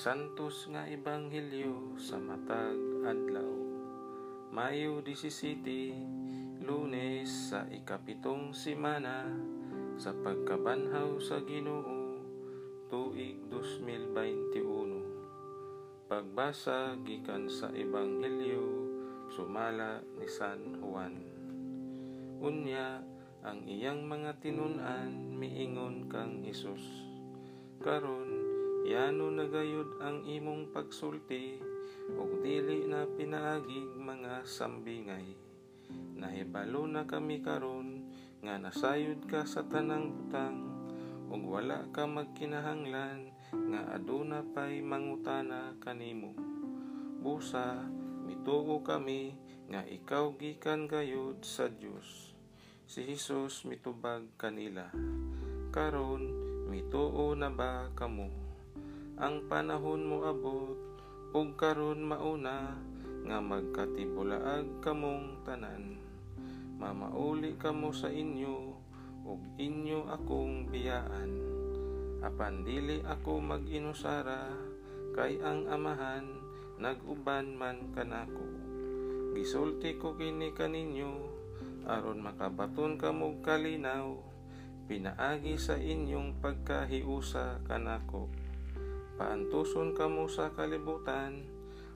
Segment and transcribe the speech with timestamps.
[0.00, 3.52] Santos nga Ebanghelyo sa matag adlaw.
[4.48, 9.28] Mayo 17, Lunes sa ikapitong simana
[10.00, 12.16] sa pagkabanhaw sa Ginoo
[12.88, 16.08] tuig 2021.
[16.08, 18.88] Pagbasa gikan sa Ebanghelyo
[19.28, 21.20] sumala ni San Juan.
[22.40, 23.04] Unya
[23.44, 26.88] ang iyang mga tinun-an miingon kang Hesus.
[27.84, 28.49] Karon
[28.90, 31.62] Yano nagayod ang imong pagsulti
[32.10, 35.30] ug dili na pinaagig mga sambingay.
[36.18, 38.10] Nahibalo na kami karon
[38.42, 40.58] nga nasayod ka sa tanang butang
[41.30, 43.30] ug wala ka magkinahanglan
[43.70, 46.34] nga aduna pay mangutana kanimo.
[47.22, 47.86] Busa
[48.26, 49.38] mituo kami
[49.70, 52.34] nga ikaw gikan gayud sa Dios.
[52.90, 54.90] Si Hesus mitubag kanila.
[55.70, 56.26] Karon
[56.66, 58.39] mituo na ba kamo?
[59.20, 60.80] Ang panahon mo abot
[61.36, 62.72] ug karon mauna
[63.28, 66.00] nga magkatibulaag kamong tanan.
[66.80, 68.56] Mamauli kamo sa inyo
[69.28, 71.36] ug inyo akong biyaan.
[72.24, 74.56] Apan dili ako mag-inusara
[75.12, 76.24] kay ang amahan
[76.80, 78.48] naguban man kanako.
[79.36, 81.12] Gisulti ko kini kaninyo
[81.84, 84.16] aron makabaton kamo kalinaw.
[84.88, 88.48] Pinaagi sa inyong pagkahiusa kanako
[89.20, 91.44] paantuson kamo sa kalibutan,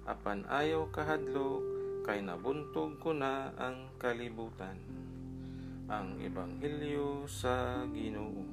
[0.05, 1.65] apan ayaw kahadlok,
[2.05, 4.77] kay nabuntog ko na ang kalibutan.
[5.89, 8.45] Ang Ebanghelyo sa Ginoo.